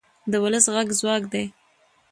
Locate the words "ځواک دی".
0.99-1.43